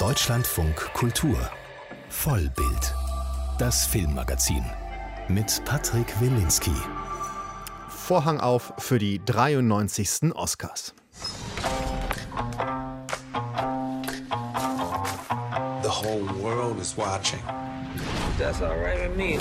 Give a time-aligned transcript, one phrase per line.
[0.00, 1.36] Deutschlandfunk Kultur
[2.08, 2.94] Vollbild.
[3.58, 4.64] Das Filmmagazin
[5.28, 6.72] mit Patrick Wilinski.
[7.90, 10.34] Vorhang auf für die 93.
[10.34, 10.94] Oscars.
[15.82, 17.42] The whole world is watching.
[18.38, 19.38] That's all right with me.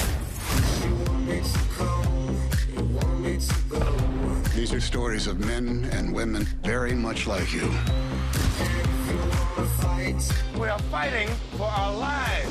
[4.53, 7.71] These are stories of men and women very much like you.
[9.59, 11.27] We are fighting
[11.57, 12.49] for our lives.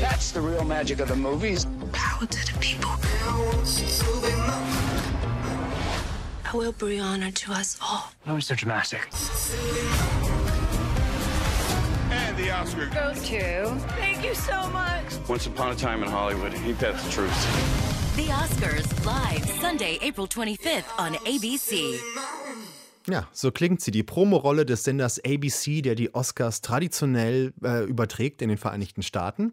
[0.00, 1.66] That's the real magic of the movies.
[1.92, 2.90] Power to the people.
[6.44, 8.10] I will bring honor to us all.
[8.24, 9.08] Why was so dramatic?
[12.10, 13.66] And the Oscar goes to.
[13.96, 15.04] Thank you so much.
[15.28, 18.16] Once upon a time in Hollywood, ain't that the truth?
[18.16, 22.00] The Oscars live Sunday, April 25th on ABC.
[23.08, 28.42] Ja, so klingt sie, die Promorolle des Senders ABC, der die Oscars traditionell äh, überträgt
[28.42, 29.50] in den Vereinigten Staaten.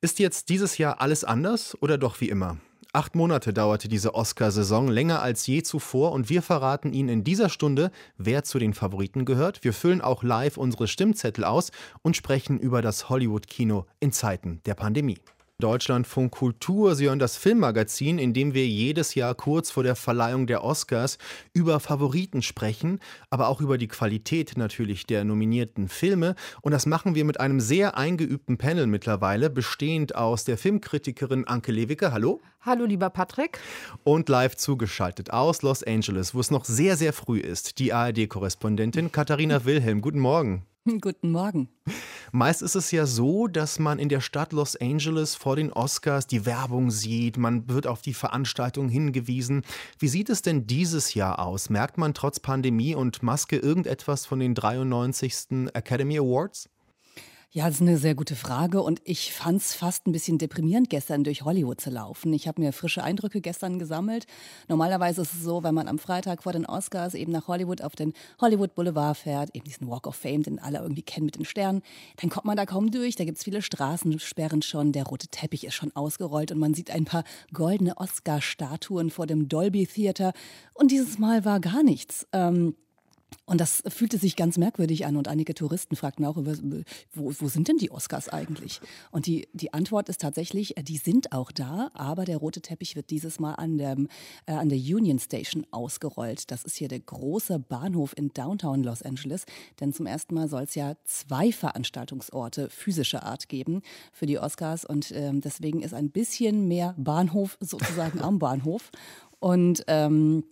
[0.00, 2.58] Ist jetzt dieses Jahr alles anders oder doch wie immer?
[2.94, 7.48] Acht Monate dauerte diese Oscarsaison, länger als je zuvor, und wir verraten Ihnen in dieser
[7.48, 9.64] Stunde, wer zu den Favoriten gehört.
[9.64, 11.70] Wir füllen auch live unsere Stimmzettel aus
[12.02, 15.18] und sprechen über das Hollywood-Kino in Zeiten der Pandemie.
[15.62, 16.96] Deutschlandfunk Kultur.
[16.96, 21.18] Sie hören das Filmmagazin, in dem wir jedes Jahr kurz vor der Verleihung der Oscars
[21.52, 22.98] über Favoriten sprechen,
[23.30, 26.34] aber auch über die Qualität natürlich der nominierten Filme.
[26.62, 31.70] Und das machen wir mit einem sehr eingeübten Panel mittlerweile, bestehend aus der Filmkritikerin Anke
[31.70, 32.12] Lewicke.
[32.12, 32.40] Hallo.
[32.64, 33.58] Hallo, lieber Patrick.
[34.04, 39.10] Und live zugeschaltet aus Los Angeles, wo es noch sehr, sehr früh ist, die ARD-Korrespondentin
[39.10, 40.00] Katharina Wilhelm.
[40.00, 40.64] Guten Morgen.
[41.00, 41.70] Guten Morgen.
[42.30, 46.28] Meist ist es ja so, dass man in der Stadt Los Angeles vor den Oscars
[46.28, 49.62] die Werbung sieht, man wird auf die Veranstaltung hingewiesen.
[49.98, 51.68] Wie sieht es denn dieses Jahr aus?
[51.68, 55.68] Merkt man trotz Pandemie und Maske irgendetwas von den 93.
[55.74, 56.68] Academy Awards?
[57.54, 60.88] Ja, das ist eine sehr gute Frage und ich fand es fast ein bisschen deprimierend,
[60.88, 62.32] gestern durch Hollywood zu laufen.
[62.32, 64.24] Ich habe mir frische Eindrücke gestern gesammelt.
[64.68, 67.94] Normalerweise ist es so, wenn man am Freitag vor den Oscars eben nach Hollywood auf
[67.94, 71.44] den Hollywood Boulevard fährt, eben diesen Walk of Fame, den alle irgendwie kennen mit den
[71.44, 71.82] Sternen,
[72.22, 73.16] dann kommt man da kaum durch.
[73.16, 76.90] Da gibt es viele Straßensperren schon, der rote Teppich ist schon ausgerollt und man sieht
[76.90, 80.32] ein paar goldene Oscar-Statuen vor dem Dolby Theater.
[80.72, 82.26] Und dieses Mal war gar nichts.
[82.32, 82.76] Ähm,
[83.44, 85.16] und das fühlte sich ganz merkwürdig an.
[85.16, 88.80] Und einige Touristen fragten auch, wo, wo sind denn die Oscars eigentlich?
[89.10, 92.96] Und die, die Antwort ist tatsächlich, äh, die sind auch da, aber der rote Teppich
[92.96, 94.08] wird dieses Mal an, dem,
[94.46, 96.50] äh, an der Union Station ausgerollt.
[96.50, 99.44] Das ist hier der große Bahnhof in Downtown Los Angeles.
[99.80, 103.82] Denn zum ersten Mal soll es ja zwei Veranstaltungsorte physischer Art geben
[104.12, 104.84] für die Oscars.
[104.84, 108.90] Und ähm, deswegen ist ein bisschen mehr Bahnhof sozusagen am Bahnhof.
[109.40, 110.44] Und ähm,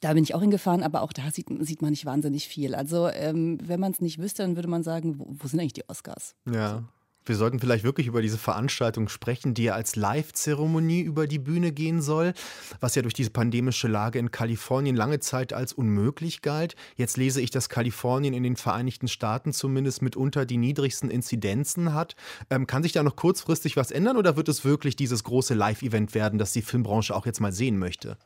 [0.00, 2.74] da bin ich auch hingefahren, aber auch da sieht, sieht man nicht wahnsinnig viel.
[2.74, 5.74] Also, ähm, wenn man es nicht wüsste, dann würde man sagen, wo, wo sind eigentlich
[5.74, 6.34] die Oscars?
[6.50, 6.84] Ja.
[7.24, 11.70] Wir sollten vielleicht wirklich über diese Veranstaltung sprechen, die ja als Live-Zeremonie über die Bühne
[11.70, 12.32] gehen soll,
[12.80, 16.74] was ja durch diese pandemische Lage in Kalifornien lange Zeit als unmöglich galt.
[16.96, 22.16] Jetzt lese ich, dass Kalifornien in den Vereinigten Staaten zumindest mitunter die niedrigsten Inzidenzen hat.
[22.50, 26.14] Ähm, kann sich da noch kurzfristig was ändern oder wird es wirklich dieses große Live-Event
[26.14, 28.18] werden, das die Filmbranche auch jetzt mal sehen möchte?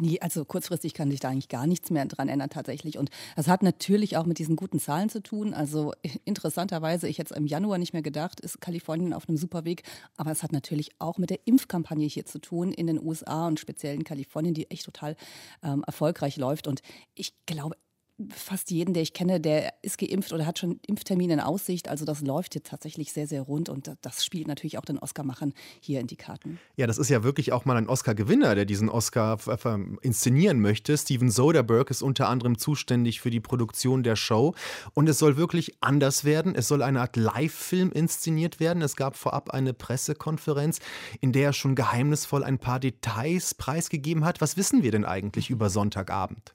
[0.00, 2.98] Nee, also kurzfristig kann sich da eigentlich gar nichts mehr dran ändern tatsächlich.
[2.98, 5.54] Und das hat natürlich auch mit diesen guten Zahlen zu tun.
[5.54, 5.92] Also
[6.24, 9.84] interessanterweise, ich hätte es im Januar nicht mehr gedacht, ist Kalifornien auf einem super Weg.
[10.16, 13.60] Aber es hat natürlich auch mit der Impfkampagne hier zu tun in den USA und
[13.60, 15.16] speziell in Kalifornien, die echt total
[15.62, 16.66] ähm, erfolgreich läuft.
[16.66, 16.82] Und
[17.14, 17.76] ich glaube
[18.30, 21.88] fast jeden, der ich kenne, der ist geimpft oder hat schon Impftermine in Aussicht.
[21.88, 25.52] Also das läuft jetzt tatsächlich sehr, sehr rund und das spielt natürlich auch den Oscar-Machern
[25.80, 26.58] hier in die Karten.
[26.76, 29.38] Ja, das ist ja wirklich auch mal ein Oscar-Gewinner, der diesen Oscar
[30.02, 30.96] inszenieren möchte.
[30.96, 34.54] Steven Soderbergh ist unter anderem zuständig für die Produktion der Show
[34.94, 36.54] und es soll wirklich anders werden.
[36.54, 38.82] Es soll eine Art Live-Film inszeniert werden.
[38.82, 40.78] Es gab vorab eine Pressekonferenz,
[41.20, 44.40] in der er schon geheimnisvoll ein paar Details preisgegeben hat.
[44.40, 46.54] Was wissen wir denn eigentlich über Sonntagabend?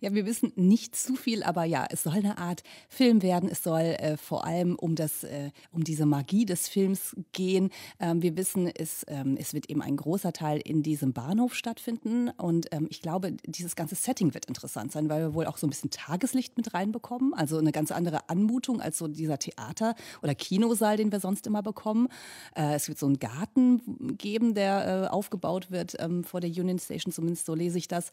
[0.00, 3.48] Ja, wir wissen nicht zu viel, aber ja, es soll eine Art Film werden.
[3.48, 7.70] Es soll äh, vor allem um das, äh, um diese Magie des Films gehen.
[8.00, 12.30] Ähm, wir wissen, es, ähm, es wird eben ein großer Teil in diesem Bahnhof stattfinden.
[12.30, 15.66] Und ähm, ich glaube, dieses ganze Setting wird interessant sein, weil wir wohl auch so
[15.66, 17.34] ein bisschen Tageslicht mit reinbekommen.
[17.34, 21.62] Also eine ganz andere Anmutung als so dieser Theater- oder Kinosaal, den wir sonst immer
[21.62, 22.08] bekommen.
[22.56, 26.78] Äh, es wird so einen Garten geben, der äh, aufgebaut wird ähm, vor der Union
[26.78, 28.10] Station, zumindest so lese ich das.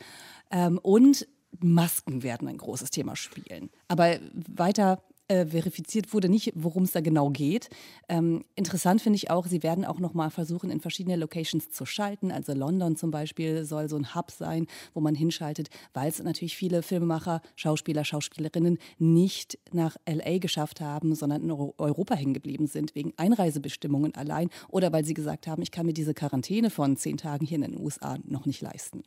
[0.51, 1.27] Ähm, und
[1.59, 3.69] Masken werden ein großes Thema spielen.
[3.87, 7.69] Aber weiter äh, verifiziert wurde nicht, worum es da genau geht.
[8.09, 11.85] Ähm, interessant finde ich auch, sie werden auch noch mal versuchen, in verschiedene Locations zu
[11.85, 12.33] schalten.
[12.33, 16.57] Also London zum Beispiel soll so ein Hub sein, wo man hinschaltet, weil es natürlich
[16.57, 22.93] viele Filmemacher, Schauspieler, Schauspielerinnen nicht nach LA geschafft haben, sondern in Europa hängen geblieben sind,
[22.93, 27.15] wegen Einreisebestimmungen allein oder weil sie gesagt haben, ich kann mir diese Quarantäne von zehn
[27.15, 29.03] Tagen hier in den USA noch nicht leisten.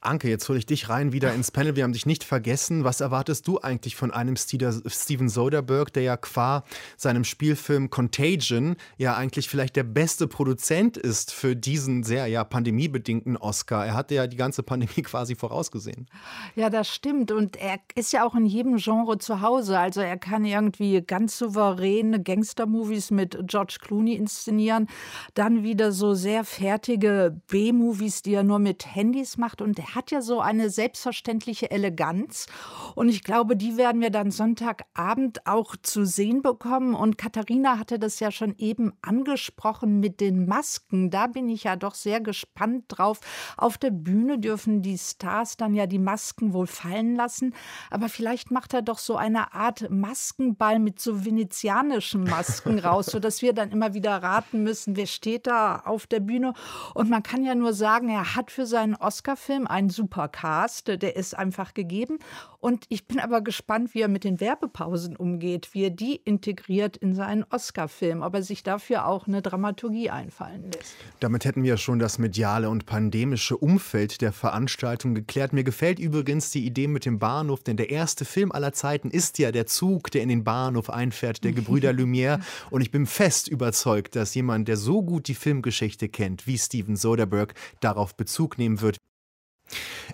[0.00, 1.76] Anke, jetzt hole ich dich rein wieder ins Panel.
[1.76, 2.84] Wir haben dich nicht vergessen.
[2.84, 6.64] Was erwartest du eigentlich von einem Steven Soderbergh, der ja qua
[6.96, 13.36] seinem Spielfilm Contagion ja eigentlich vielleicht der beste Produzent ist für diesen sehr ja pandemiebedingten
[13.36, 13.86] Oscar?
[13.86, 16.06] Er hatte ja die ganze Pandemie quasi vorausgesehen.
[16.54, 17.32] Ja, das stimmt.
[17.32, 19.78] Und er ist ja auch in jedem Genre zu Hause.
[19.78, 24.88] Also er kann irgendwie ganz souveräne Gangster-Movies mit George Clooney inszenieren.
[25.32, 29.94] Dann wieder so sehr fertige B-Movies, die er nur mit Handys macht gemacht und er
[29.94, 32.46] hat ja so eine selbstverständliche Eleganz.
[32.94, 36.94] Und ich glaube, die werden wir dann Sonntagabend auch zu sehen bekommen.
[36.94, 41.10] Und Katharina hatte das ja schon eben angesprochen mit den Masken.
[41.10, 43.20] Da bin ich ja doch sehr gespannt drauf.
[43.56, 47.54] Auf der Bühne dürfen die Stars dann ja die Masken wohl fallen lassen.
[47.90, 53.42] Aber vielleicht macht er doch so eine Art Maskenball mit so venezianischen Masken raus, sodass
[53.42, 56.54] wir dann immer wieder raten müssen, wer steht da auf der Bühne.
[56.94, 60.88] Und man kann ja nur sagen, er hat für seinen Oscar Film, ein super Cast,
[60.88, 62.18] der ist einfach gegeben.
[62.60, 66.96] Und ich bin aber gespannt, wie er mit den Werbepausen umgeht, wie er die integriert
[66.96, 70.96] in seinen Oscar-Film, ob er sich dafür auch eine Dramaturgie einfallen lässt.
[71.20, 75.52] Damit hätten wir schon das mediale und pandemische Umfeld der Veranstaltung geklärt.
[75.52, 79.38] Mir gefällt übrigens die Idee mit dem Bahnhof, denn der erste Film aller Zeiten ist
[79.38, 82.40] ja der Zug, der in den Bahnhof einfährt, der Gebrüder Lumière.
[82.70, 86.96] Und ich bin fest überzeugt, dass jemand, der so gut die Filmgeschichte kennt wie Steven
[86.96, 88.96] Soderbergh, darauf Bezug nehmen wird.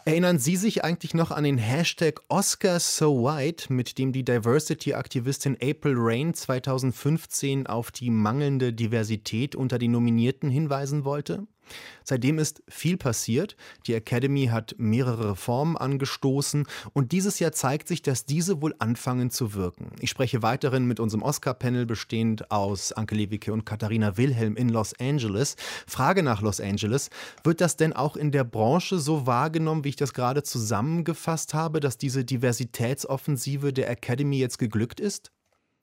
[0.04, 6.34] Erinnern Sie sich eigentlich noch an den Hashtag OscarsSoWhite, mit dem die Diversity-Aktivistin April Rain
[6.34, 11.46] 2015 auf die mangelnde Diversität unter den Nominierten hinweisen wollte?
[12.04, 13.56] Seitdem ist viel passiert.
[13.86, 19.30] Die Academy hat mehrere Reformen angestoßen und dieses Jahr zeigt sich, dass diese wohl anfangen
[19.30, 19.92] zu wirken.
[20.00, 24.92] Ich spreche weiterhin mit unserem Oscar-Panel bestehend aus Anke Lewicke und Katharina Wilhelm in Los
[24.98, 25.56] Angeles.
[25.86, 27.10] Frage nach Los Angeles,
[27.44, 31.80] wird das denn auch in der Branche so wahrgenommen, wie ich das gerade zusammengefasst habe,
[31.80, 35.30] dass diese Diversitätsoffensive der Academy jetzt geglückt ist?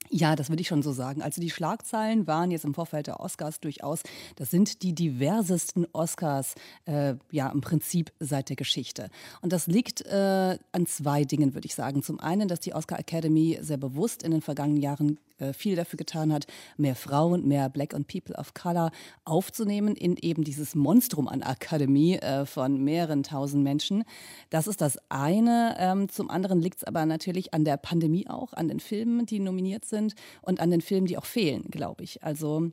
[0.10, 1.22] Ja, das würde ich schon so sagen.
[1.22, 4.04] Also die Schlagzeilen waren jetzt im Vorfeld der Oscars durchaus,
[4.36, 6.56] das sind die diversesten Oscars
[6.86, 9.10] äh, ja im Prinzip seit der Geschichte.
[9.42, 12.04] Und das liegt äh, an zwei Dingen, würde ich sagen.
[12.04, 15.98] Zum einen, dass die Oscar Academy sehr bewusst in den vergangenen Jahren äh, viel dafür
[15.98, 18.92] getan hat, mehr Frauen, mehr Black und People of Color
[19.26, 24.04] aufzunehmen in eben dieses Monstrum an Akademie äh, von mehreren tausend Menschen.
[24.50, 25.76] Das ist das eine.
[25.78, 29.40] Ähm, zum anderen liegt es aber natürlich an der Pandemie auch, an den Filmen, die
[29.40, 29.97] nominiert sind
[30.42, 32.24] und an den Filmen, die auch fehlen, glaube ich.
[32.24, 32.72] Also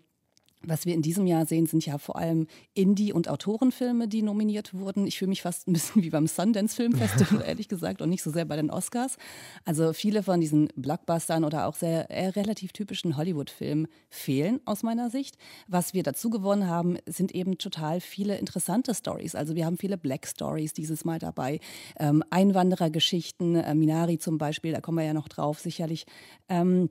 [0.69, 4.75] was wir in diesem Jahr sehen, sind ja vor allem Indie- und Autorenfilme, die nominiert
[4.75, 5.07] wurden.
[5.07, 8.23] Ich fühle mich fast ein bisschen wie beim Sundance Film Festival, ehrlich gesagt, und nicht
[8.23, 9.17] so sehr bei den Oscars.
[9.65, 15.11] Also viele von diesen Blockbustern oder auch sehr äh, relativ typischen Hollywood-Filmen fehlen aus meiner
[15.11, 15.37] Sicht.
[15.69, 19.35] Was wir dazu gewonnen haben, sind eben total viele interessante Stories.
[19.35, 21.61] Also wir haben viele Black Stories dieses Mal dabei.
[21.99, 26.07] Ähm, Einwanderergeschichten, äh, Minari zum Beispiel, da kommen wir ja noch drauf, sicherlich.
[26.49, 26.89] Ähm,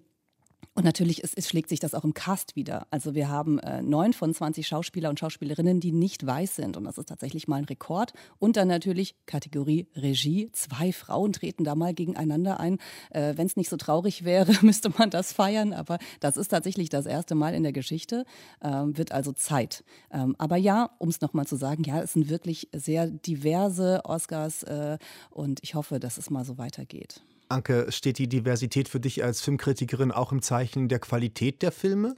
[0.74, 2.88] und natürlich es, es schlägt sich das auch im Cast wieder.
[2.90, 6.78] Also wir haben äh, neun von 20 Schauspieler und Schauspielerinnen, die nicht weiß sind.
[6.78, 8.14] Und das ist tatsächlich mal ein Rekord.
[8.40, 10.50] Und dann natürlich Kategorie Regie.
[10.54, 12.80] Zwei Frauen treten da mal gegeneinander ein.
[13.12, 15.74] Äh, Wenn es nicht so traurig wäre, müsste man das feiern.
[15.74, 18.26] Aber das ist tatsächlich das erste Mal in der Geschichte.
[18.62, 19.84] Ähm, wird also Zeit.
[20.12, 24.64] Ähm, aber ja, um es nochmal zu sagen, ja, es sind wirklich sehr diverse Oscars.
[24.64, 24.98] Äh,
[25.30, 27.22] und ich hoffe, dass es mal so weitergeht.
[27.54, 32.16] Anke, steht die Diversität für dich als Filmkritikerin auch im Zeichen der Qualität der Filme?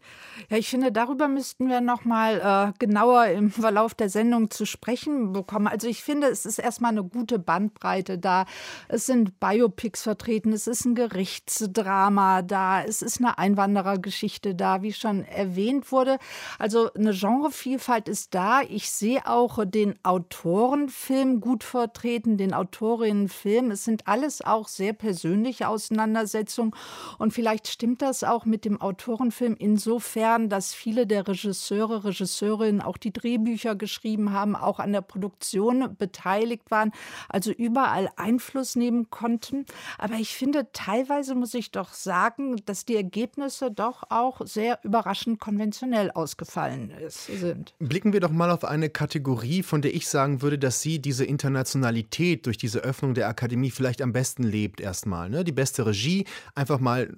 [0.49, 4.65] Ja, ich finde, darüber müssten wir noch mal äh, genauer im Verlauf der Sendung zu
[4.65, 5.67] sprechen bekommen.
[5.67, 8.45] Also ich finde, es ist erstmal eine gute Bandbreite da.
[8.87, 14.93] Es sind Biopics vertreten, es ist ein Gerichtsdrama da, es ist eine Einwanderergeschichte da, wie
[14.93, 16.17] schon erwähnt wurde.
[16.59, 18.61] Also eine Genrevielfalt ist da.
[18.61, 23.71] Ich sehe auch den Autorenfilm gut vertreten, den Autorinnenfilm.
[23.71, 26.75] Es sind alles auch sehr persönliche persönliche Auseinandersetzung.
[27.17, 32.97] Und vielleicht stimmt das auch mit dem Autorenfilm insofern, dass viele der Regisseure, Regisseurinnen auch
[32.97, 36.91] die Drehbücher geschrieben haben, auch an der Produktion beteiligt waren,
[37.27, 39.65] also überall Einfluss nehmen konnten.
[39.97, 45.39] Aber ich finde, teilweise muss ich doch sagen, dass die Ergebnisse doch auch sehr überraschend
[45.39, 47.73] konventionell ausgefallen sind.
[47.79, 51.25] Blicken wir doch mal auf eine Kategorie, von der ich sagen würde, dass sie diese
[51.25, 55.29] Internationalität durch diese Öffnung der Akademie vielleicht am besten lebt, erst erstmal.
[55.29, 55.43] Ne?
[55.43, 57.15] Die beste Regie, einfach mal,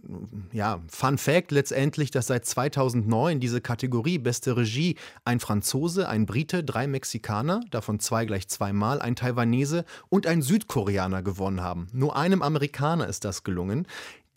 [0.51, 6.63] ja, Fun Fact letztendlich, dass seit 2009 diese Kategorie beste Regie ein Franzose, ein Brite,
[6.63, 11.87] drei Mexikaner, davon zwei gleich zweimal, ein Taiwanese und ein Südkoreaner gewonnen haben.
[11.93, 13.87] Nur einem Amerikaner ist das gelungen.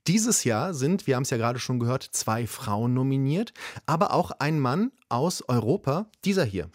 [0.06, 3.52] Dieses Jahr sind, wir haben es ja gerade schon gehört, zwei Frauen nominiert,
[3.86, 6.70] aber auch ein Mann aus Europa, dieser hier.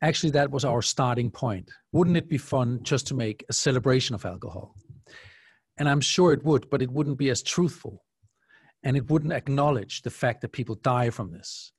[0.00, 1.72] Actually, that was our starting point.
[1.92, 4.74] Wouldn't it be fun just to make a celebration of alcohol?
[5.78, 8.04] And I'm sure it would, but it wouldn't be as truthful.
[8.82, 11.72] And it wouldn't acknowledge the fact that people die from this.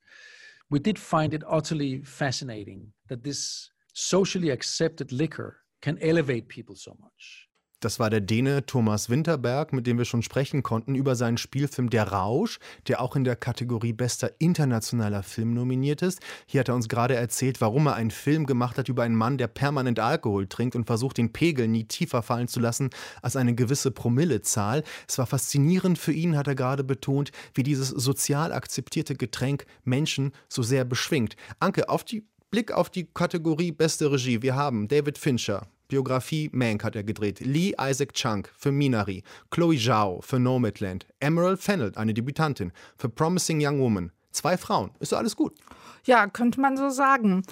[0.70, 6.96] We did find it utterly fascinating that this socially accepted liquor can elevate people so
[7.00, 7.48] much.
[7.80, 11.88] Das war der Däne Thomas Winterberg, mit dem wir schon sprechen konnten über seinen Spielfilm
[11.88, 12.58] Der Rausch,
[12.88, 16.20] der auch in der Kategorie bester internationaler Film nominiert ist.
[16.44, 19.38] Hier hat er uns gerade erzählt, warum er einen Film gemacht hat über einen Mann,
[19.38, 22.90] der permanent Alkohol trinkt und versucht, den Pegel nie tiefer fallen zu lassen
[23.22, 24.84] als eine gewisse Promillezahl.
[25.08, 30.32] Es war faszinierend für ihn, hat er gerade betont, wie dieses sozial akzeptierte Getränk Menschen
[30.50, 31.34] so sehr beschwingt.
[31.60, 34.42] Anke, auf die Blick auf die Kategorie beste Regie.
[34.42, 37.40] Wir haben David Fincher, Biografie Mank hat er gedreht.
[37.40, 39.22] Lee Isaac Chung für Minari.
[39.50, 41.06] Chloe Zhao für Nomadland.
[41.20, 44.12] Emerald Fennell, eine Debütantin, für Promising Young Woman.
[44.32, 44.90] Zwei Frauen.
[45.00, 45.54] Ist doch alles gut.
[46.04, 47.42] Ja, könnte man so sagen.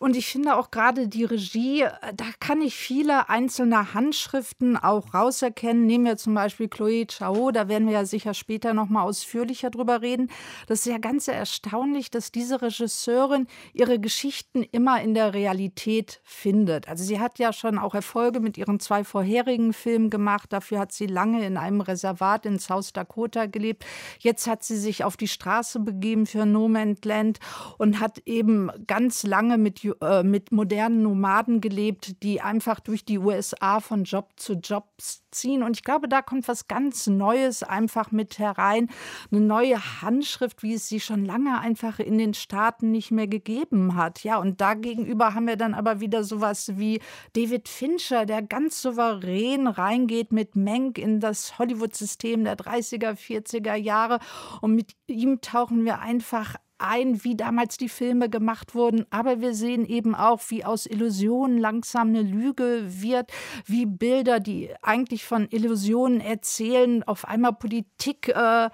[0.00, 5.86] Und ich finde auch gerade die Regie, da kann ich viele einzelne Handschriften auch rauserkennen.
[5.86, 9.70] Nehmen wir zum Beispiel Chloé Chao, da werden wir ja sicher später noch mal ausführlicher
[9.70, 10.30] drüber reden.
[10.66, 16.88] Das ist ja ganz erstaunlich, dass diese Regisseurin ihre Geschichten immer in der Realität findet.
[16.88, 20.52] Also sie hat ja schon auch Erfolge mit ihren zwei vorherigen Filmen gemacht.
[20.52, 23.84] Dafür hat sie lange in einem Reservat in South Dakota gelebt.
[24.18, 27.38] Jetzt hat sie sich auf die Straße begeben für No Man's Land
[27.78, 33.18] und hat eben ganz lange mit, äh, mit modernen Nomaden gelebt, die einfach durch die
[33.18, 34.84] USA von Job zu Job
[35.32, 35.62] ziehen.
[35.62, 38.88] Und ich glaube, da kommt was ganz Neues einfach mit herein.
[39.30, 43.96] Eine neue Handschrift, wie es sie schon lange einfach in den Staaten nicht mehr gegeben
[43.96, 44.22] hat.
[44.22, 47.00] Ja, und dagegenüber haben wir dann aber wieder sowas wie
[47.34, 54.18] David Fincher, der ganz souverän reingeht mit Menk in das Hollywood-System der 30er, 40er Jahre.
[54.60, 59.54] Und mit ihm tauchen wir einfach ein, wie damals die Filme gemacht wurden, aber wir
[59.54, 63.30] sehen eben auch, wie aus Illusionen langsam eine Lüge wird,
[63.66, 68.68] wie Bilder, die eigentlich von Illusionen erzählen, auf einmal Politik äh,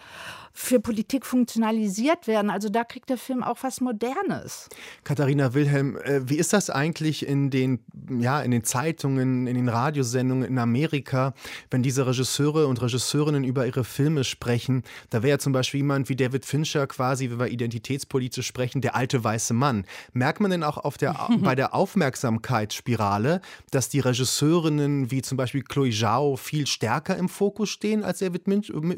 [0.61, 2.51] für Politik funktionalisiert werden.
[2.51, 4.69] Also da kriegt der Film auch was Modernes.
[5.05, 7.79] Katharina Wilhelm, äh, wie ist das eigentlich in den,
[8.19, 11.33] ja, in den Zeitungen, in den Radiosendungen in Amerika,
[11.71, 14.83] wenn diese Regisseure und Regisseurinnen über ihre Filme sprechen?
[15.11, 18.97] Da wäre ja zum Beispiel jemand wie David Fincher quasi, wenn wir identitätspolitisch sprechen, der
[18.97, 19.85] alte weiße Mann.
[20.13, 25.63] Merkt man denn auch auf der, bei der Aufmerksamkeitsspirale, dass die Regisseurinnen wie zum Beispiel
[25.63, 28.43] Chloe Zhao viel stärker im Fokus stehen als David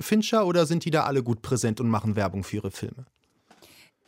[0.00, 3.06] Fincher oder sind die da alle gut präsent und machen Werbung für ihre Filme?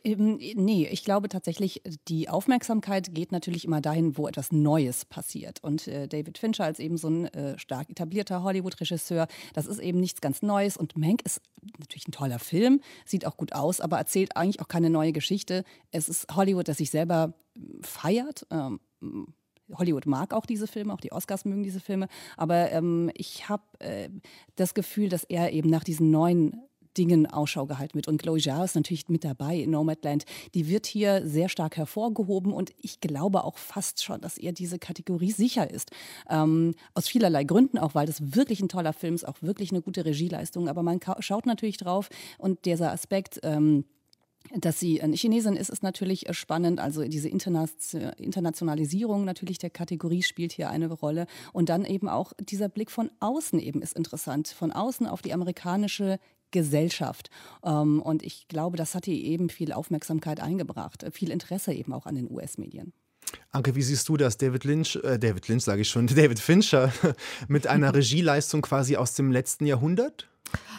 [0.04, 5.62] Ähm, nee, ich glaube tatsächlich, die Aufmerksamkeit geht natürlich immer dahin, wo etwas Neues passiert.
[5.62, 9.98] Und äh, David Fincher als eben so ein äh, stark etablierter Hollywood-Regisseur, das ist eben
[9.98, 10.76] nichts ganz Neues.
[10.76, 11.40] Und Mank ist
[11.78, 15.64] natürlich ein toller Film, sieht auch gut aus, aber erzählt eigentlich auch keine neue Geschichte.
[15.90, 18.46] Es ist Hollywood, das sich selber äh, feiert.
[18.50, 18.78] Ähm,
[19.74, 22.08] Hollywood mag auch diese Filme, auch die Oscars mögen diese Filme.
[22.36, 24.08] Aber ähm, ich habe äh,
[24.56, 26.60] das Gefühl, dass er eben nach diesen neuen
[26.98, 28.08] Dingen Ausschau gehalten wird.
[28.08, 30.24] Und Chloe Zhao ist natürlich mit dabei in Nomadland.
[30.54, 34.78] Die wird hier sehr stark hervorgehoben und ich glaube auch fast schon, dass ihr diese
[34.78, 35.90] Kategorie sicher ist.
[36.28, 39.82] Ähm, aus vielerlei Gründen, auch weil das wirklich ein toller Film ist, auch wirklich eine
[39.82, 40.68] gute Regieleistung.
[40.68, 42.08] Aber man schaut natürlich drauf
[42.38, 43.84] und dieser Aspekt, ähm,
[44.54, 46.80] dass sie eine Chinesin ist, ist natürlich äh, spannend.
[46.80, 51.26] Also diese Internationalisierung natürlich der Kategorie spielt hier eine Rolle.
[51.52, 54.48] Und dann eben auch dieser Blick von außen eben ist interessant.
[54.48, 56.18] Von außen auf die amerikanische
[56.52, 57.30] Gesellschaft.
[57.64, 62.06] Ähm, und ich glaube, das hat ihr eben viel Aufmerksamkeit eingebracht, viel Interesse eben auch
[62.06, 62.92] an den US-Medien.
[63.50, 64.36] Anke, wie siehst du das?
[64.36, 66.92] David Lynch, äh, David Lynch sage ich schon, David Fincher
[67.48, 70.28] mit einer Regieleistung quasi aus dem letzten Jahrhundert?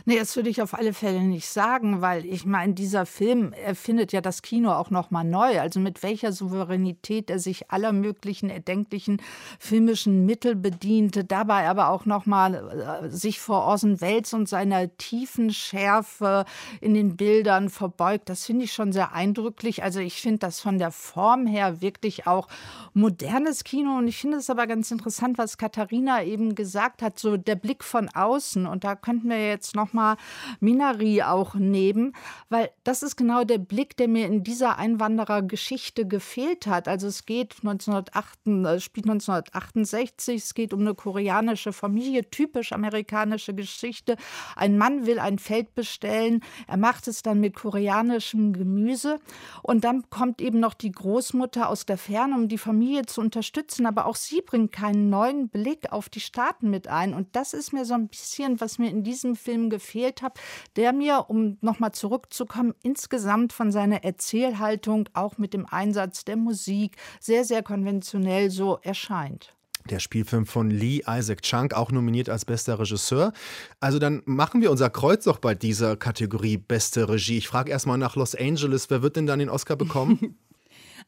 [0.06, 4.12] Nee, das würde ich auf alle Fälle nicht sagen, weil ich meine, dieser Film erfindet
[4.12, 5.62] ja das Kino auch noch mal neu.
[5.62, 9.22] Also mit welcher Souveränität er sich aller möglichen erdenklichen
[9.60, 14.96] filmischen Mittel bediente, dabei aber auch noch mal äh, sich vor Orson Welles und seiner
[14.98, 16.44] tiefen Schärfe
[16.82, 18.28] in den Bildern verbeugt.
[18.28, 19.84] Das finde ich schon sehr eindrücklich.
[19.84, 22.50] Also ich finde das von der Form her wirklich auch
[22.94, 27.38] modernes Kino und ich finde es aber ganz interessant, was Katharina eben gesagt hat, so
[27.38, 30.18] der Blick von außen und da könnten wir jetzt noch nochmal
[30.60, 32.14] Minari auch nehmen,
[32.50, 36.88] weil das ist genau der Blick, der mir in dieser Einwanderergeschichte gefehlt hat.
[36.88, 43.54] Also es geht 1908, äh, spielt 1968, es geht um eine koreanische Familie, typisch amerikanische
[43.54, 44.16] Geschichte.
[44.56, 49.20] Ein Mann will ein Feld bestellen, er macht es dann mit koreanischem Gemüse
[49.62, 53.86] und dann kommt eben noch die Großmutter aus der Ferne, um die Familie zu unterstützen,
[53.86, 57.74] aber auch sie bringt keinen neuen Blick auf die Staaten mit ein und das ist
[57.74, 60.40] mir so ein bisschen, was mir in diesem Film gefehlt hat,
[60.78, 66.98] der mir, um nochmal zurückzukommen, insgesamt von seiner Erzählhaltung, auch mit dem Einsatz der Musik,
[67.20, 69.54] sehr, sehr konventionell so erscheint.
[69.92, 73.32] Der Spielfilm von Lee Isaac Chung, auch nominiert als bester Regisseur.
[73.80, 77.38] Also dann machen wir unser Kreuz doch bei dieser Kategorie beste Regie.
[77.38, 78.90] Ich frage erstmal nach Los Angeles.
[78.90, 80.38] Wer wird denn dann den Oscar bekommen?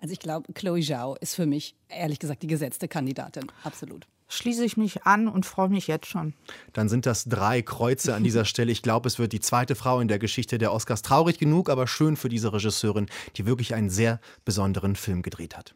[0.02, 3.50] Also ich glaube, Chloe Zhao ist für mich ehrlich gesagt die gesetzte Kandidatin.
[3.64, 6.34] Absolut schließe ich mich an und freue mich jetzt schon.
[6.74, 8.72] Dann sind das drei Kreuze an dieser Stelle.
[8.72, 11.02] Ich glaube, es wird die zweite Frau in der Geschichte der Oscars.
[11.02, 15.76] Traurig genug, aber schön für diese Regisseurin, die wirklich einen sehr besonderen Film gedreht hat.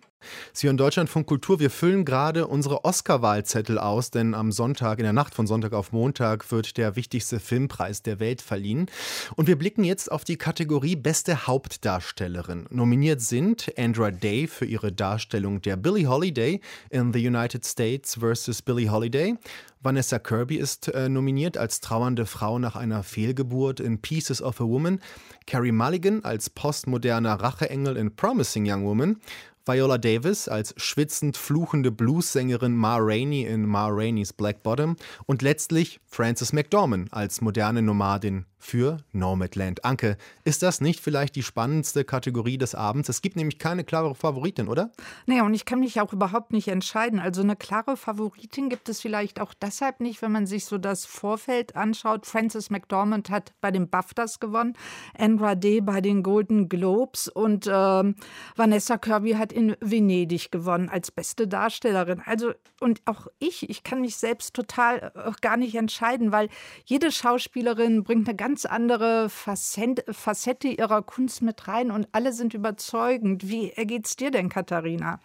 [0.53, 1.59] Sie hören Deutschlandfunk Kultur.
[1.59, 5.91] Wir füllen gerade unsere Oscar-Wahlzettel aus, denn am Sonntag, in der Nacht von Sonntag auf
[5.91, 8.87] Montag, wird der wichtigste Filmpreis der Welt verliehen.
[9.35, 12.67] Und wir blicken jetzt auf die Kategorie Beste Hauptdarstellerin.
[12.69, 18.61] Nominiert sind Andra Day für ihre Darstellung der Billie Holiday in The United States vs.
[18.61, 19.35] Billie Holiday.
[19.81, 24.65] Vanessa Kirby ist äh, nominiert als trauernde Frau nach einer Fehlgeburt in Pieces of a
[24.65, 24.99] Woman.
[25.47, 29.21] Carrie Mulligan als postmoderner Racheengel in Promising Young Woman.
[29.69, 34.95] Viola Davis als schwitzend fluchende Bluessängerin Ma Rainey in Ma Rainey's Black Bottom
[35.27, 39.85] und letztlich Frances McDormand als moderne Nomadin für Nomadland.
[39.85, 43.09] Anke, ist das nicht vielleicht die spannendste Kategorie des Abends?
[43.09, 44.91] Es gibt nämlich keine klare Favoritin, oder?
[45.25, 47.19] Nee, und ich kann mich auch überhaupt nicht entscheiden.
[47.19, 51.05] Also eine klare Favoritin gibt es vielleicht auch deshalb nicht, wenn man sich so das
[51.05, 52.25] Vorfeld anschaut.
[52.25, 54.73] Frances McDormand hat bei den BAFTAs gewonnen,
[55.17, 58.15] Andra Day bei den Golden Globes und ähm,
[58.57, 62.21] Vanessa Kirby hat in Venedig gewonnen als beste Darstellerin.
[62.25, 62.51] Also
[62.81, 66.49] und auch ich, ich kann mich selbst total äh, gar nicht entscheiden, weil
[66.85, 72.55] jede Schauspielerin bringt eine ganz ganz andere Facette ihrer Kunst mit rein und alle sind
[72.55, 73.47] überzeugend.
[73.47, 75.19] Wie ergeht es dir denn, Katharina?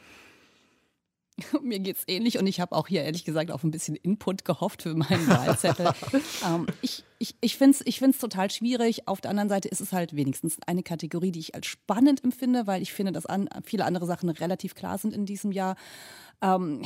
[1.62, 4.44] Mir geht es ähnlich und ich habe auch hier ehrlich gesagt auf ein bisschen Input
[4.44, 5.90] gehofft für meinen Wahlzettel.
[6.46, 9.08] ähm, ich ich, ich finde es ich find's total schwierig.
[9.08, 12.66] Auf der anderen Seite ist es halt wenigstens eine Kategorie, die ich als spannend empfinde,
[12.66, 15.76] weil ich finde, dass an, viele andere Sachen relativ klar sind in diesem Jahr.
[16.40, 16.82] Ähm,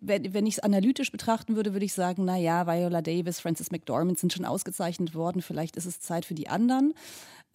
[0.00, 4.18] wenn, wenn ich es analytisch betrachten würde, würde ich sagen, naja, Viola Davis, Frances McDormand
[4.18, 5.40] sind schon ausgezeichnet worden.
[5.40, 6.94] Vielleicht ist es Zeit für die anderen.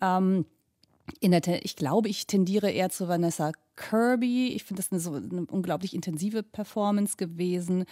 [0.01, 0.45] Ähm,
[1.19, 4.49] ich glaube, ich tendiere eher zu Vanessa Kirby.
[4.49, 7.85] Ich finde das eine, so eine unglaublich intensive Performance gewesen.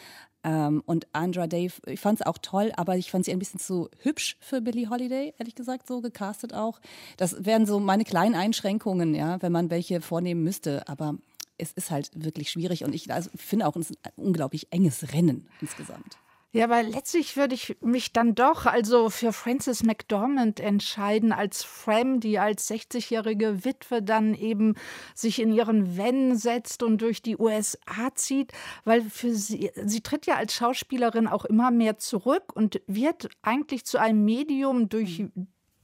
[0.43, 3.59] Ähm, und Andra Dave, ich fand es auch toll, aber ich fand sie ein bisschen
[3.59, 6.79] zu hübsch für Billie Holiday, ehrlich gesagt, so gecastet auch.
[7.17, 10.87] Das wären so meine kleinen Einschränkungen, ja, wenn man welche vornehmen müsste.
[10.87, 11.15] Aber
[11.57, 16.17] es ist halt wirklich schwierig und ich also finde auch, ein unglaublich enges Rennen insgesamt.
[16.53, 22.19] Ja, weil letztlich würde ich mich dann doch also für Frances McDormand entscheiden als Fram,
[22.19, 24.75] die als 60-jährige Witwe dann eben
[25.15, 28.51] sich in ihren Van setzt und durch die USA zieht,
[28.83, 33.85] weil für sie, sie tritt ja als Schauspielerin auch immer mehr zurück und wird eigentlich
[33.85, 35.23] zu einem Medium, durch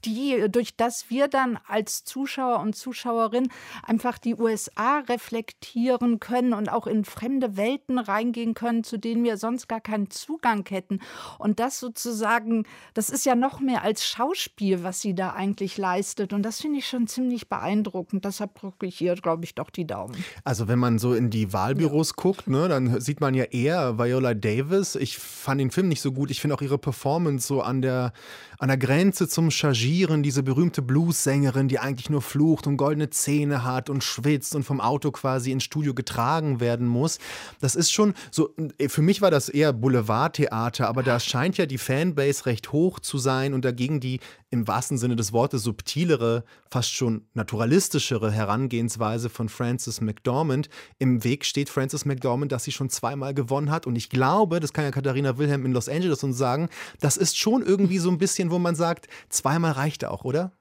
[0.08, 3.50] die, durch das wir dann als Zuschauer und Zuschauerin
[3.84, 9.38] einfach die USA reflektieren können und auch in fremde Welten reingehen können, zu denen wir
[9.38, 11.02] sonst gar keinen Zugang hätten.
[11.38, 16.32] Und das sozusagen, das ist ja noch mehr als Schauspiel, was sie da eigentlich leistet.
[16.32, 18.24] Und das finde ich schon ziemlich beeindruckend.
[18.24, 20.16] Deshalb drücke ich ihr, glaube ich, doch die Daumen.
[20.46, 22.22] Also wenn man so in die Wahlbüros ja.
[22.22, 24.96] guckt, ne, dann sieht man ja eher Viola Davis.
[24.96, 26.32] Ich fand den Film nicht so gut.
[26.32, 28.14] Ich finde auch ihre Performance so an der,
[28.58, 33.10] an der Grenze zum Chargieren Sheeran, diese berühmte Blues-Sängerin, die eigentlich nur flucht und goldene
[33.10, 37.18] Zähne hat und schwitzt und vom Auto quasi ins Studio getragen werden muss.
[37.62, 38.54] Das ist schon so,
[38.90, 43.18] für mich war das eher Boulevardtheater, aber da scheint ja die Fanbase recht hoch zu
[43.18, 49.50] sein und dagegen die im wahrsten Sinne des Wortes subtilere, fast schon naturalistischere Herangehensweise von
[49.50, 50.70] Frances McDormand.
[51.00, 53.86] Im Weg steht Frances McDormand, dass sie schon zweimal gewonnen hat.
[53.86, 56.70] Und ich glaube, das kann ja Katharina Wilhelm in Los Angeles uns sagen,
[57.02, 60.54] das ist schon irgendwie so ein bisschen, wo man sagt, zweimal reicht auch, oder?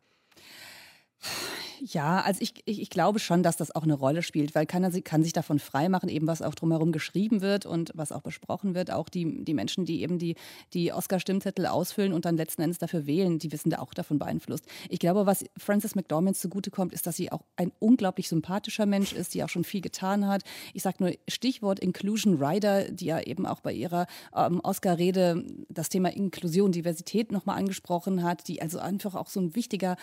[1.93, 4.91] Ja, also ich, ich, ich, glaube schon, dass das auch eine Rolle spielt, weil keiner
[5.03, 8.91] kann sich davon freimachen, eben was auch drumherum geschrieben wird und was auch besprochen wird.
[8.91, 10.35] Auch die, die Menschen, die eben die,
[10.73, 14.65] die Oscar-Stimmzettel ausfüllen und dann letzten Endes dafür wählen, die wissen da auch davon beeinflusst.
[14.89, 19.35] Ich glaube, was Frances McDormand zugutekommt, ist, dass sie auch ein unglaublich sympathischer Mensch ist,
[19.35, 20.43] die auch schon viel getan hat.
[20.75, 25.89] Ich sage nur Stichwort Inclusion Rider, die ja eben auch bei ihrer ähm, Oscar-Rede das
[25.89, 29.97] Thema Inklusion, Diversität nochmal angesprochen hat, die also einfach auch so ein wichtiger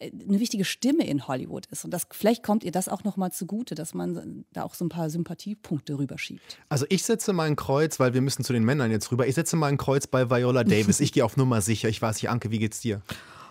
[0.00, 1.84] eine wichtige Stimme in Hollywood ist.
[1.84, 4.84] Und das, vielleicht kommt ihr das auch noch mal zugute, dass man da auch so
[4.84, 6.58] ein paar Sympathiepunkte rüberschiebt.
[6.68, 9.26] Also ich setze mal ein Kreuz, weil wir müssen zu den Männern jetzt rüber.
[9.26, 11.00] Ich setze mal ein Kreuz bei Viola Davis.
[11.00, 11.88] Ich gehe auf Nummer sicher.
[11.88, 13.02] Ich weiß nicht, Anke, wie geht's dir?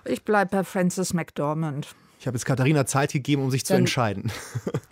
[0.05, 1.87] Ich bleibe bei Frances McDormand.
[2.19, 4.31] Ich habe jetzt Katharina Zeit gegeben, um sich Dann, zu entscheiden.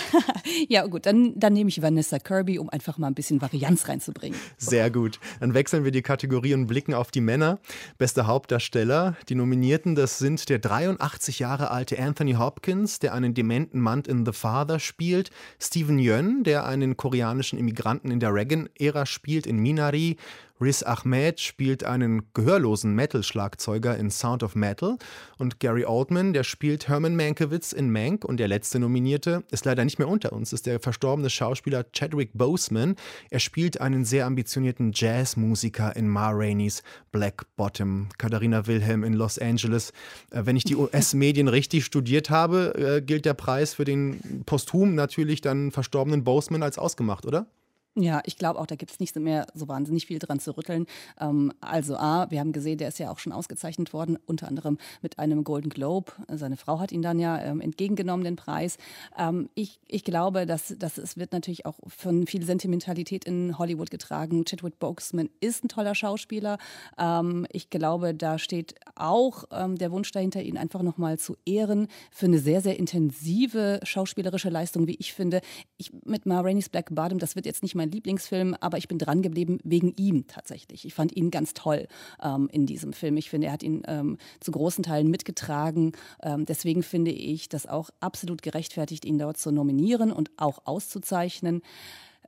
[0.68, 4.38] ja, gut, dann, dann nehme ich Vanessa Kirby, um einfach mal ein bisschen Varianz reinzubringen.
[4.58, 5.18] Sehr gut.
[5.40, 7.58] Dann wechseln wir die Kategorie und blicken auf die Männer.
[7.98, 9.16] Bester Hauptdarsteller.
[9.28, 14.24] Die Nominierten, das sind der 83 Jahre alte Anthony Hopkins, der einen dementen Mann in
[14.24, 20.16] The Father spielt, Steven Yeun, der einen koreanischen Immigranten in der Reagan-Ära spielt in Minari,
[20.62, 24.96] Riz Ahmed spielt einen gehörlosen Metal-Schlagzeuger in Sound of Metal
[25.38, 29.84] und Gary Oldman, der spielt Herman Mankiewicz in Mank und der letzte Nominierte ist leider
[29.84, 32.94] nicht mehr unter uns, ist der verstorbene Schauspieler Chadwick Boseman.
[33.30, 38.08] Er spielt einen sehr ambitionierten Jazzmusiker in Ma Rainey's Black Bottom.
[38.16, 39.92] Katharina Wilhelm in Los Angeles.
[40.30, 44.94] Äh, wenn ich die US-Medien richtig studiert habe, äh, gilt der Preis für den posthum
[44.94, 47.46] natürlich dann verstorbenen Boseman als ausgemacht, oder?
[47.94, 50.86] Ja, ich glaube auch, da gibt es nicht mehr so wahnsinnig viel dran zu rütteln.
[51.20, 54.78] Ähm, also A, wir haben gesehen, der ist ja auch schon ausgezeichnet worden, unter anderem
[55.02, 56.12] mit einem Golden Globe.
[56.28, 58.78] Seine Frau hat ihn dann ja ähm, entgegengenommen, den Preis.
[59.18, 63.90] Ähm, ich, ich glaube, dass, dass es wird natürlich auch von viel Sentimentalität in Hollywood
[63.90, 64.46] getragen.
[64.46, 66.56] Chadwick Boseman ist ein toller Schauspieler.
[66.96, 71.88] Ähm, ich glaube, da steht auch ähm, der Wunsch dahinter, ihn einfach nochmal zu ehren
[72.10, 75.42] für eine sehr, sehr intensive schauspielerische Leistung, wie ich finde.
[75.76, 78.98] Ich, mit Ma Rainey's Black Bottom, das wird jetzt nicht mein Lieblingsfilm, aber ich bin
[78.98, 80.84] dran geblieben wegen ihm tatsächlich.
[80.84, 81.88] Ich fand ihn ganz toll
[82.22, 83.16] ähm, in diesem Film.
[83.16, 85.92] Ich finde, er hat ihn ähm, zu großen Teilen mitgetragen.
[86.22, 91.62] Ähm, deswegen finde ich das auch absolut gerechtfertigt, ihn dort zu nominieren und auch auszuzeichnen.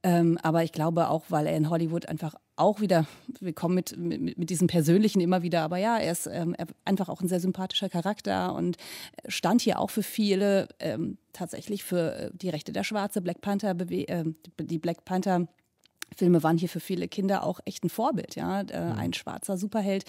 [0.05, 3.07] Ähm, aber ich glaube auch, weil er in Hollywood einfach auch wieder,
[3.41, 7.09] wir kommen mit, mit, mit diesem Persönlichen immer wieder, aber ja, er ist ähm, einfach
[7.09, 8.77] auch ein sehr sympathischer Charakter und
[9.27, 13.75] stand hier auch für viele ähm, tatsächlich für äh, die Rechte der Schwarze, Black Panther,
[13.91, 14.25] äh,
[14.61, 15.49] die Black Panther
[16.17, 18.99] Filme waren hier für viele Kinder auch echt ein Vorbild, ja, äh, mhm.
[18.99, 20.05] ein schwarzer Superheld.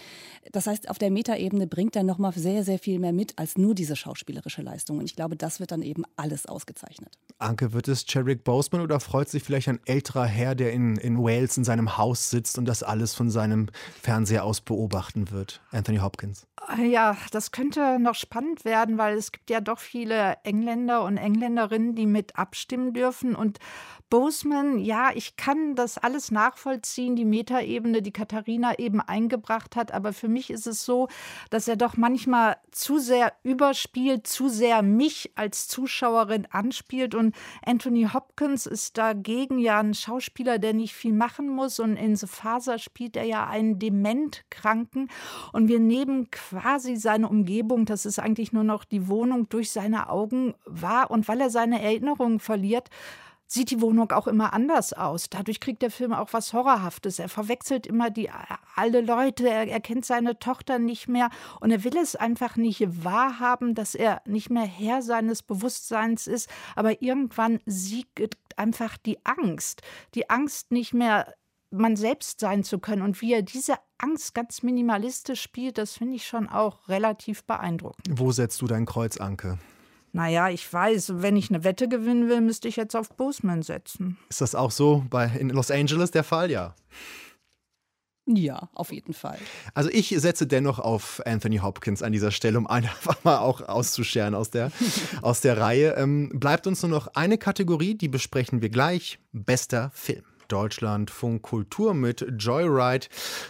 [0.52, 3.58] Das heißt, auf der Metaebene bringt er noch mal sehr, sehr viel mehr mit als
[3.58, 5.00] nur diese schauspielerische Leistung.
[5.00, 7.18] Und ich glaube, das wird dann eben alles ausgezeichnet.
[7.38, 11.18] Anke, wird es Chadwick Boseman oder freut sich vielleicht ein älterer Herr, der in, in
[11.18, 13.68] Wales in seinem Haus sitzt und das alles von seinem
[14.02, 15.62] Fernseher aus beobachten wird?
[15.72, 16.48] Anthony Hopkins.
[16.82, 21.96] Ja, das könnte noch spannend werden, weil es gibt ja doch viele Engländer und Engländerinnen,
[21.96, 23.36] die mit abstimmen dürfen.
[23.36, 23.60] Und
[24.10, 29.92] Boseman, ja, ich kann das alles nachvollziehen, die Metaebene, die Katharina eben eingebracht hat.
[29.94, 31.08] Aber für mich ist es so,
[31.50, 37.16] dass er doch manchmal zu sehr überspielt, zu sehr mich als Zuschauerin anspielt.
[37.16, 41.80] Und Anthony Hopkins ist dagegen ja ein Schauspieler, der nicht viel machen muss.
[41.80, 45.10] Und in The Faser spielt er ja einen Dementkranken.
[45.52, 46.30] Und wir nehmen
[46.96, 51.12] seine Umgebung, das ist eigentlich nur noch die Wohnung, durch seine Augen wahr.
[51.12, 52.90] Und weil er seine Erinnerungen verliert,
[53.48, 55.30] sieht die Wohnung auch immer anders aus.
[55.30, 57.20] Dadurch kriegt der Film auch was Horrorhaftes.
[57.20, 58.30] Er verwechselt immer die
[58.76, 63.04] alle Leute, er, er kennt seine Tochter nicht mehr und er will es einfach nicht
[63.04, 66.50] wahrhaben, dass er nicht mehr Herr seines Bewusstseins ist.
[66.76, 69.82] Aber irgendwann siegt einfach die Angst.
[70.16, 71.34] Die Angst, nicht mehr
[71.78, 73.02] man selbst sein zu können.
[73.02, 78.08] Und wie er diese Angst ganz minimalistisch spielt, das finde ich schon auch relativ beeindruckend.
[78.10, 79.58] Wo setzt du dein Kreuz, Anke?
[80.12, 84.18] Naja, ich weiß, wenn ich eine Wette gewinnen will, müsste ich jetzt auf Boseman setzen.
[84.30, 86.50] Ist das auch so bei, in Los Angeles der Fall?
[86.50, 86.74] Ja.
[88.28, 89.38] Ja, auf jeden Fall.
[89.74, 94.36] Also ich setze dennoch auf Anthony Hopkins an dieser Stelle, um einfach mal auch auszuscheren
[94.36, 94.72] aus der,
[95.22, 95.96] aus der Reihe.
[95.98, 99.20] Ähm, bleibt uns nur noch eine Kategorie, die besprechen wir gleich.
[99.32, 100.24] Bester Film.
[100.48, 103.08] Deutschlandfunk Kultur mit Joyride,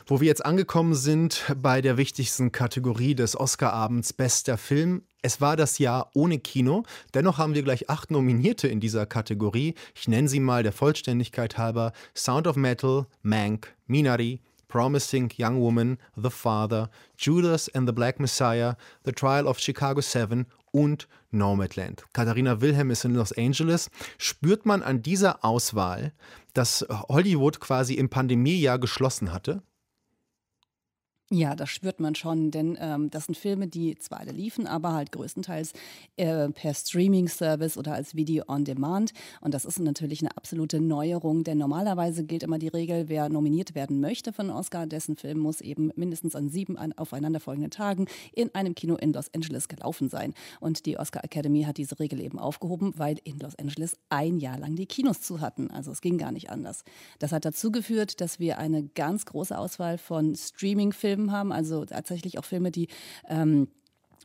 [0.07, 5.03] wo wir jetzt angekommen sind bei der wichtigsten Kategorie des Oscarabends Bester Film.
[5.21, 9.75] Es war das Jahr ohne Kino, dennoch haben wir gleich acht Nominierte in dieser Kategorie.
[9.95, 15.97] Ich nenne sie mal der Vollständigkeit halber: Sound of Metal, Mank, Minari, Promising Young Woman,
[16.15, 22.03] The Father, Judas and the Black Messiah, The Trial of Chicago 7 und Nomadland.
[22.11, 23.89] Katharina Wilhelm ist in Los Angeles.
[24.17, 26.11] Spürt man an dieser Auswahl,
[26.57, 29.61] dass Hollywood quasi im Pandemiejahr geschlossen hatte?
[31.31, 34.93] Ja, das spürt man schon, denn ähm, das sind Filme, die zwar alle liefen, aber
[34.93, 35.73] halt größtenteils
[36.17, 39.11] äh, per Streaming-Service oder als Video on Demand.
[39.41, 43.73] Und das ist natürlich eine absolute Neuerung, denn normalerweise gilt immer die Regel, wer nominiert
[43.73, 48.05] werden möchte für einen Oscar, dessen Film muss eben mindestens an sieben an, aufeinanderfolgenden Tagen
[48.31, 50.35] in einem Kino in Los Angeles gelaufen sein.
[50.59, 54.59] Und die Oscar Academy hat diese Regel eben aufgehoben, weil in Los Angeles ein Jahr
[54.59, 55.71] lang die Kinos zu hatten.
[55.71, 56.83] Also es ging gar nicht anders.
[57.17, 61.85] Das hat dazu geführt, dass wir eine ganz große Auswahl von Streaming-Filmen Filmen haben, also
[61.85, 62.87] tatsächlich auch Filme, die
[63.29, 63.67] ähm,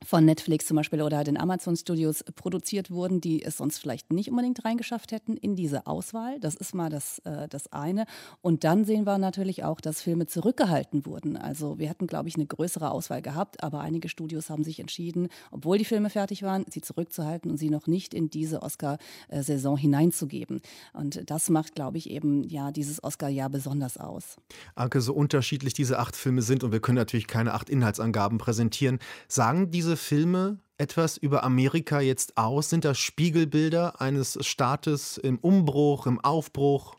[0.04, 4.30] von Netflix zum Beispiel oder den Amazon Studios produziert wurden, die es sonst vielleicht nicht
[4.30, 6.40] unbedingt reingeschafft hätten in diese Auswahl.
[6.40, 8.06] Das ist mal das, äh, das eine.
[8.40, 11.36] Und dann sehen wir natürlich auch, dass Filme zurückgehalten wurden.
[11.36, 15.28] Also wir hätten, glaube ich, eine größere Auswahl gehabt, aber einige Studios haben sich entschieden,
[15.50, 20.60] obwohl die Filme fertig waren, sie zurückzuhalten und sie noch nicht in diese Oscar-Saison hineinzugeben.
[20.92, 24.36] Und das macht, glaube ich, eben ja dieses Oscar-Jahr besonders aus.
[24.74, 28.98] Anke, so unterschiedlich diese acht Filme sind und wir können natürlich keine acht Inhaltsangaben präsentieren,
[29.28, 32.70] sagen diese diese Filme etwas über Amerika jetzt aus?
[32.70, 36.94] Sind das Spiegelbilder eines Staates im Umbruch, im Aufbruch?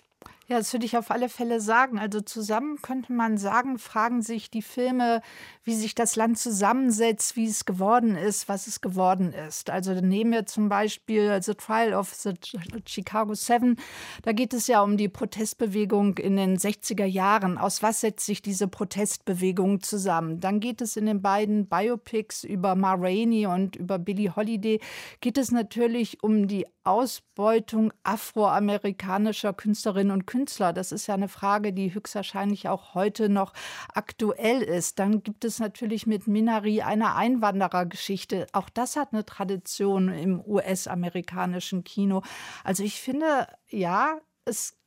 [0.51, 1.97] Ja, das würde ich auf alle Fälle sagen.
[1.97, 5.21] Also zusammen könnte man sagen, fragen sich die Filme,
[5.63, 9.69] wie sich das Land zusammensetzt, wie es geworden ist, was es geworden ist.
[9.69, 12.33] Also nehmen wir zum Beispiel The Trial of the
[12.85, 13.77] Chicago Seven.
[14.23, 17.57] Da geht es ja um die Protestbewegung in den 60er Jahren.
[17.57, 20.41] Aus was setzt sich diese Protestbewegung zusammen?
[20.41, 24.81] Dann geht es in den beiden Biopics über Ma Rainey und über Billie Holiday,
[25.21, 30.40] geht es natürlich um die Ausbeutung afroamerikanischer Künstlerinnen und Künstler?
[30.73, 33.53] Das ist ja eine Frage, die höchstwahrscheinlich auch heute noch
[33.93, 34.99] aktuell ist.
[34.99, 38.47] Dann gibt es natürlich mit Minari eine Einwanderergeschichte.
[38.53, 42.21] Auch das hat eine Tradition im US-amerikanischen Kino.
[42.63, 44.77] Also ich finde, ja, es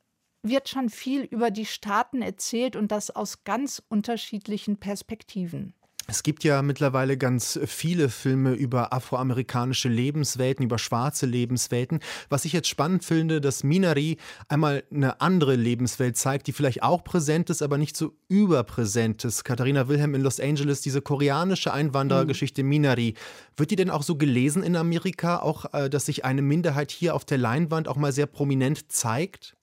[0.42, 5.74] wird schon viel über die Staaten erzählt und das aus ganz unterschiedlichen Perspektiven.
[6.06, 12.00] Es gibt ja mittlerweile ganz viele Filme über afroamerikanische Lebenswelten, über schwarze Lebenswelten.
[12.28, 17.04] Was ich jetzt spannend finde, dass Minari einmal eine andere Lebenswelt zeigt, die vielleicht auch
[17.04, 19.44] präsent ist, aber nicht so überpräsent ist.
[19.44, 22.68] Katharina Wilhelm in Los Angeles, diese koreanische Einwanderergeschichte mhm.
[22.68, 23.14] Minari,
[23.56, 27.14] wird die denn auch so gelesen in Amerika, auch äh, dass sich eine Minderheit hier
[27.14, 29.56] auf der Leinwand auch mal sehr prominent zeigt?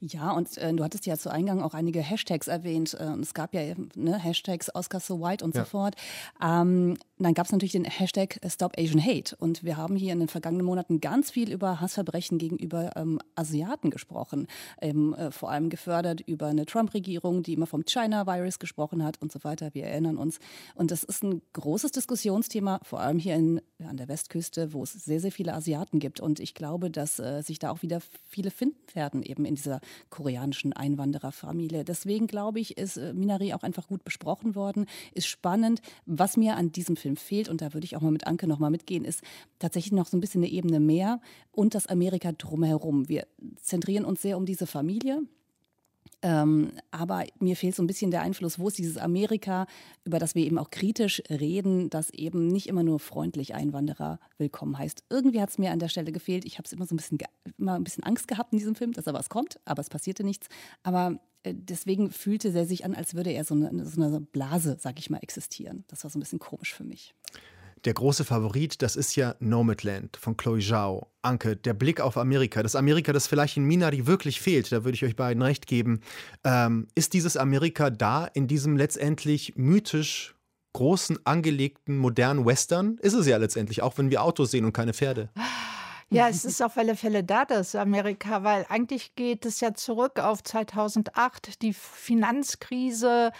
[0.00, 2.94] Ja, und äh, du hattest ja zu Eingang auch einige Hashtags erwähnt.
[2.94, 3.62] Äh, es gab ja
[3.94, 5.64] ne, Hashtags Oscar so white und ja.
[5.64, 5.94] so fort.
[6.42, 9.36] Ähm, dann gab es natürlich den Hashtag Stop Asian Hate.
[9.36, 13.90] Und wir haben hier in den vergangenen Monaten ganz viel über Hassverbrechen gegenüber ähm, Asiaten
[13.90, 14.46] gesprochen.
[14.80, 19.32] Ähm, äh, vor allem gefördert über eine Trump-Regierung, die immer vom China-Virus gesprochen hat und
[19.32, 19.72] so weiter.
[19.72, 20.38] Wir erinnern uns.
[20.74, 24.82] Und das ist ein großes Diskussionsthema, vor allem hier in, ja, an der Westküste, wo
[24.82, 26.20] es sehr, sehr viele Asiaten gibt.
[26.20, 29.80] Und ich glaube, dass äh, sich da auch wieder viele finden werden, eben in dieser
[30.10, 31.84] koreanischen Einwandererfamilie.
[31.84, 35.80] Deswegen glaube ich, ist äh, Minari auch einfach gut besprochen worden, ist spannend.
[36.06, 38.70] Was mir an diesem Film fehlt, und da würde ich auch mal mit Anke nochmal
[38.70, 39.22] mitgehen, ist
[39.58, 41.20] tatsächlich noch so ein bisschen eine Ebene mehr
[41.52, 43.08] und das Amerika drumherum.
[43.08, 43.26] Wir
[43.60, 45.22] zentrieren uns sehr um diese Familie,
[46.22, 49.66] ähm, aber mir fehlt so ein bisschen der Einfluss, wo ist dieses Amerika,
[50.04, 54.78] über das wir eben auch kritisch reden, das eben nicht immer nur freundlich Einwanderer willkommen
[54.78, 55.04] heißt.
[55.10, 56.44] Irgendwie hat es mir an der Stelle gefehlt.
[56.44, 57.18] Ich habe es immer so ein bisschen,
[57.58, 60.24] immer ein bisschen Angst gehabt in diesem Film, dass da was kommt, aber es passierte
[60.24, 60.48] nichts.
[60.82, 64.76] Aber äh, deswegen fühlte er sich an, als würde er so eine, so eine Blase,
[64.80, 65.84] sag ich mal, existieren.
[65.88, 67.14] Das war so ein bisschen komisch für mich.
[67.84, 71.08] Der große Favorit, das ist ja Nomadland von Chloe Zhao.
[71.22, 74.94] Anke, der Blick auf Amerika, das Amerika, das vielleicht in Minari wirklich fehlt, da würde
[74.94, 76.00] ich euch beiden recht geben.
[76.44, 80.34] Ähm, ist dieses Amerika da in diesem letztendlich mythisch
[80.72, 82.98] großen, angelegten, modernen Western?
[82.98, 85.30] Ist es ja letztendlich, auch wenn wir Autos sehen und keine Pferde.
[86.08, 90.20] Ja, es ist auf alle Fälle da, das Amerika, weil eigentlich geht es ja zurück
[90.20, 93.32] auf 2008, die Finanzkrise.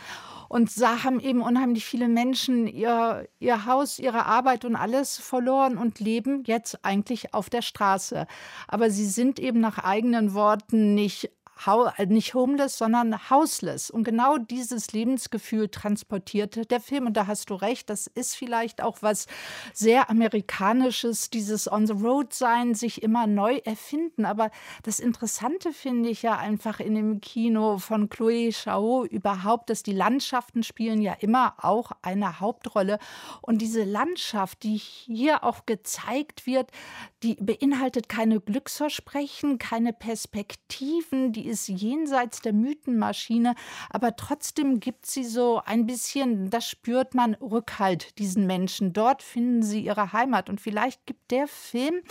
[0.48, 5.78] Und da haben eben unheimlich viele Menschen ihr, ihr Haus, ihre Arbeit und alles verloren
[5.78, 8.26] und leben jetzt eigentlich auf der Straße.
[8.66, 11.30] Aber sie sind eben nach eigenen Worten nicht
[12.06, 13.90] nicht homeless, sondern houseless.
[13.90, 17.06] Und genau dieses Lebensgefühl transportierte der Film.
[17.06, 19.26] Und da hast du recht, das ist vielleicht auch was
[19.72, 24.24] sehr Amerikanisches, dieses On the Road sein, sich immer neu erfinden.
[24.24, 24.50] Aber
[24.82, 29.92] das Interessante finde ich ja einfach in dem Kino von Chloé Chao überhaupt, dass die
[29.92, 32.98] Landschaften spielen ja immer auch eine Hauptrolle.
[33.40, 36.70] Und diese Landschaft, die hier auch gezeigt wird,
[37.22, 43.54] die beinhaltet keine Glücksversprechen, keine Perspektiven, die ist jenseits der Mythenmaschine,
[43.90, 48.92] aber trotzdem gibt sie so ein bisschen, das spürt man, Rückhalt diesen Menschen.
[48.92, 52.02] Dort finden sie ihre Heimat und vielleicht gibt der Film,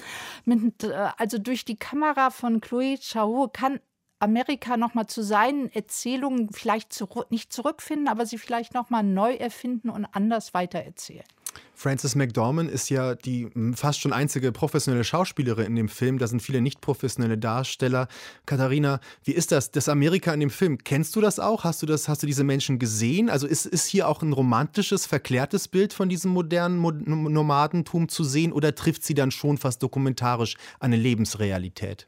[0.45, 3.79] mit, äh, also durch die Kamera von Chloe Chao, kann
[4.19, 9.89] Amerika nochmal zu seinen Erzählungen vielleicht zurück, nicht zurückfinden, aber sie vielleicht nochmal neu erfinden
[9.89, 11.25] und anders weitererzählen.
[11.75, 16.17] Frances McDormand ist ja die fast schon einzige professionelle Schauspielerin in dem Film.
[16.17, 18.07] Da sind viele nicht professionelle Darsteller.
[18.45, 19.71] Katharina, wie ist das?
[19.71, 21.65] Das Amerika in dem Film, kennst du das auch?
[21.65, 23.29] Hast du das, hast du diese Menschen gesehen?
[23.29, 28.53] Also ist, ist hier auch ein romantisches, verklärtes Bild von diesem modernen Nomadentum zu sehen
[28.53, 32.07] oder trifft sie dann schon fast dokumentarisch eine Lebensrealität?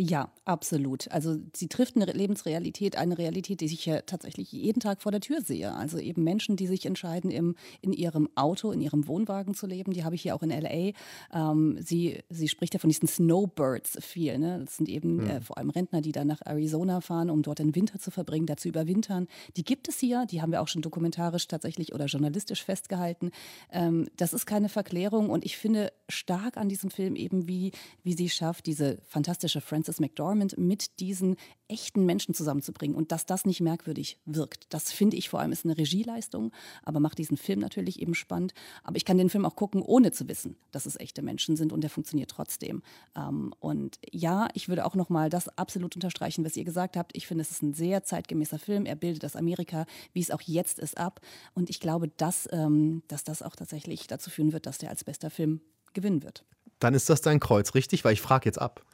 [0.00, 1.08] Ja, absolut.
[1.12, 5.20] Also sie trifft eine Lebensrealität, eine Realität, die ich ja tatsächlich jeden Tag vor der
[5.20, 5.72] Tür sehe.
[5.72, 9.92] Also eben Menschen, die sich entscheiden, im, in ihrem Auto, in ihrem Wohnwagen zu leben.
[9.92, 10.90] Die habe ich hier auch in LA.
[11.32, 14.36] Ähm, sie, sie spricht ja von diesen Snowbirds viel.
[14.36, 14.62] Ne?
[14.64, 15.30] Das sind eben mhm.
[15.30, 18.46] äh, vor allem Rentner, die dann nach Arizona fahren, um dort den Winter zu verbringen,
[18.46, 19.28] da zu überwintern.
[19.56, 23.30] Die gibt es hier, die haben wir auch schon dokumentarisch tatsächlich oder journalistisch festgehalten.
[23.70, 27.70] Ähm, das ist keine Verklärung und ich finde stark an diesem Film eben, wie,
[28.02, 31.36] wie sie schafft, diese fantastische Friends Frances McDormand mit diesen
[31.68, 34.66] echten Menschen zusammenzubringen und dass das nicht merkwürdig wirkt.
[34.70, 36.52] Das finde ich vor allem ist eine Regieleistung,
[36.84, 38.54] aber macht diesen Film natürlich eben spannend.
[38.82, 41.70] Aber ich kann den Film auch gucken, ohne zu wissen, dass es echte Menschen sind
[41.70, 42.82] und der funktioniert trotzdem.
[43.14, 47.14] Ähm, und ja, ich würde auch nochmal das absolut unterstreichen, was ihr gesagt habt.
[47.14, 48.86] Ich finde, es ist ein sehr zeitgemäßer Film.
[48.86, 51.20] Er bildet das Amerika, wie es auch jetzt ist, ab.
[51.52, 55.04] Und ich glaube, dass, ähm, dass das auch tatsächlich dazu führen wird, dass der als
[55.04, 55.60] bester Film
[55.92, 56.44] gewinnen wird.
[56.78, 58.04] Dann ist das dein Kreuz, richtig?
[58.04, 58.84] Weil ich frage jetzt ab.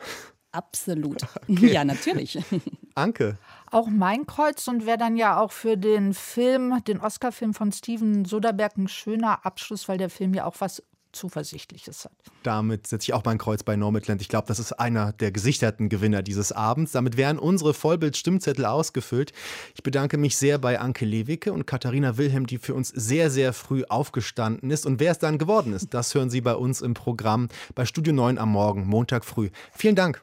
[0.52, 1.22] Absolut.
[1.48, 1.72] Okay.
[1.72, 2.38] Ja, natürlich.
[2.94, 3.36] Anke.
[3.70, 8.24] Auch mein Kreuz und wäre dann ja auch für den Film, den Oscar-Film von Steven
[8.24, 10.82] Soderbergh ein schöner Abschluss, weil der Film ja auch was
[11.12, 12.12] Zuversichtliches hat.
[12.42, 14.22] Damit setze ich auch mein Kreuz bei Nomadland.
[14.22, 16.92] Ich glaube, das ist einer der gesicherten Gewinner dieses Abends.
[16.92, 19.32] Damit wären unsere Vollbild-Stimmzettel ausgefüllt.
[19.74, 23.52] Ich bedanke mich sehr bei Anke Lewicke und Katharina Wilhelm, die für uns sehr, sehr
[23.52, 24.86] früh aufgestanden ist.
[24.86, 28.12] Und wer es dann geworden ist, das hören Sie bei uns im Programm bei Studio
[28.12, 29.50] 9 am Morgen, Montag früh.
[29.72, 30.22] Vielen Dank.